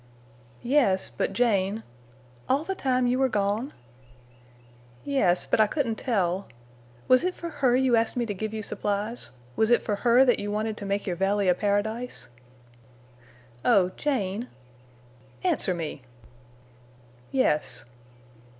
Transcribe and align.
"Yes, 0.63 1.11
but 1.15 1.31
Jane—" 1.31 1.83
"All 2.49 2.63
the 2.63 2.73
time 2.73 3.05
you 3.05 3.19
were 3.19 3.29
gone?" 3.29 3.71
"Yes, 5.03 5.45
but 5.45 5.59
I 5.59 5.67
couldn't 5.67 5.97
tell—" 5.99 6.47
"Was 7.07 7.23
it 7.23 7.35
for 7.35 7.51
her 7.61 7.75
you 7.75 7.95
asked 7.95 8.17
me 8.17 8.25
to 8.25 8.33
give 8.33 8.51
you 8.51 8.63
supplies? 8.63 9.29
Was 9.55 9.69
it 9.69 9.83
for 9.83 9.97
her 9.97 10.25
that 10.25 10.39
you 10.39 10.49
wanted 10.51 10.75
to 10.77 10.87
make 10.87 11.05
your 11.05 11.15
valley 11.15 11.47
a 11.47 11.53
paradise?" 11.53 12.29
"Oh—Jane—" 13.63 14.47
"Answer 15.43 15.75
me." 15.75 16.01
"Yes." 17.31 17.85